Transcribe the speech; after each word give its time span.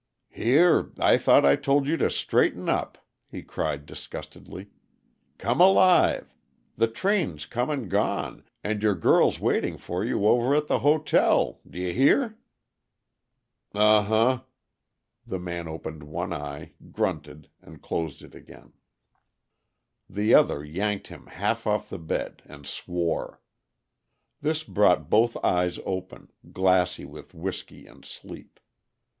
"Here! 0.31 0.89
I 0.99 1.19
thought 1.19 1.45
I 1.45 1.55
told 1.55 1.85
you 1.87 1.95
to 1.97 2.09
straighten 2.09 2.67
up," 2.67 2.97
he 3.29 3.43
cried 3.43 3.85
disgustedly. 3.85 4.71
"Come 5.37 5.61
alive! 5.61 6.33
The 6.75 6.87
train's 6.87 7.45
come 7.45 7.69
and 7.69 7.87
gone, 7.87 8.43
and 8.63 8.81
your 8.81 8.95
girl's 8.95 9.39
waiting 9.39 9.77
for 9.77 10.03
you 10.03 10.25
over 10.25 10.59
to 10.59 10.65
the 10.65 10.79
hotel. 10.79 11.59
D' 11.69 11.75
you 11.77 11.93
hear?" 11.93 12.35
"Uh 13.75 14.01
huh!" 14.01 14.41
The 15.27 15.37
man 15.37 15.67
opened 15.67 16.01
one 16.01 16.33
eye, 16.33 16.71
grunted, 16.91 17.47
and 17.61 17.79
closed 17.79 18.23
it 18.23 18.33
again. 18.33 18.73
The 20.09 20.33
other 20.33 20.65
yanked 20.65 21.09
him 21.09 21.27
half 21.27 21.67
off 21.67 21.89
the 21.89 21.99
bed, 21.99 22.41
and 22.47 22.65
swore. 22.65 23.39
This 24.41 24.63
brought 24.63 25.11
both 25.11 25.37
eyes 25.45 25.77
open, 25.85 26.31
glassy 26.51 27.05
with 27.05 27.35
whisky 27.35 27.85
and 27.85 28.03
sleep. 28.03 28.59